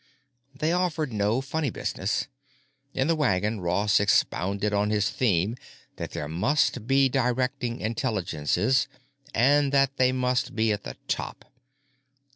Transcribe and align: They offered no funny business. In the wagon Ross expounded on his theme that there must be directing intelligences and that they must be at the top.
They 0.55 0.71
offered 0.71 1.13
no 1.13 1.41
funny 1.41 1.69
business. 1.69 2.27
In 2.95 3.05
the 3.05 3.15
wagon 3.15 3.61
Ross 3.61 3.99
expounded 3.99 4.73
on 4.73 4.89
his 4.89 5.11
theme 5.11 5.55
that 5.97 6.09
there 6.09 6.27
must 6.27 6.87
be 6.87 7.07
directing 7.07 7.79
intelligences 7.79 8.87
and 9.31 9.71
that 9.71 9.97
they 9.97 10.11
must 10.11 10.55
be 10.55 10.71
at 10.71 10.81
the 10.85 10.97
top. 11.07 11.45